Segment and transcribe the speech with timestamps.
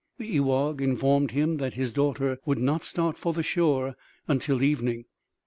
[0.17, 3.95] The ewagh informed him that his daughter would not start for the shore
[4.27, 5.05] until evening.